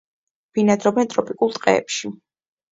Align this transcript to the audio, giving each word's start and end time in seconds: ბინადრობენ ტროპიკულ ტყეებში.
ბინადრობენ 0.57 1.13
ტროპიკულ 1.13 1.55
ტყეებში. 1.61 2.15